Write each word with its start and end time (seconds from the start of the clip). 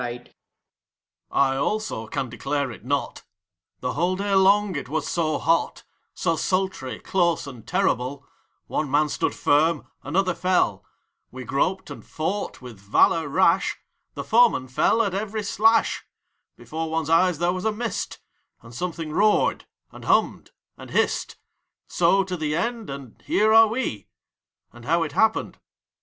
FOURTH. 0.03 0.29
I, 1.29 1.55
also, 1.57 2.09
ean 2.09 2.27
declare 2.27 2.71
it 2.71 2.83
not: 2.83 3.21
The 3.81 3.93
whole 3.93 4.15
day 4.15 4.33
long 4.33 4.75
it 4.75 4.89
was 4.89 5.07
so 5.07 5.37
hot, 5.37 5.83
So 6.15 6.35
sultry, 6.35 6.99
close, 6.99 7.45
and 7.45 7.67
terrible; 7.67 8.25
One 8.65 8.89
man 8.89 9.09
stood 9.09 9.35
firm, 9.35 9.85
another 10.01 10.33
fell; 10.33 10.83
We 11.29 11.43
groped 11.45 11.91
and 11.91 12.03
fought, 12.03 12.63
with 12.63 12.79
valor 12.79 13.27
rash, 13.29 13.77
The 14.15 14.23
f 14.23 14.31
oemen 14.31 14.71
fell 14.71 15.03
at 15.03 15.13
every 15.13 15.43
slash; 15.43 16.03
Before 16.55 16.89
one's 16.89 17.11
eyes 17.11 17.37
there 17.37 17.53
was 17.53 17.63
a 17.65 17.71
mist, 17.71 18.17
And 18.63 18.73
something 18.73 19.11
roared, 19.11 19.65
and 19.91 20.05
hummed, 20.05 20.49
and 20.79 20.89
hissed; 20.89 21.35
So 21.85 22.23
to 22.23 22.35
the 22.35 22.55
end, 22.55 22.89
and 22.89 23.21
here 23.23 23.53
are 23.53 23.67
we, 23.67 24.07
And 24.73 24.83
how 24.83 25.03
it 25.03 25.11
happened, 25.11 25.51
cannot 25.53 25.59
see. 25.59 25.65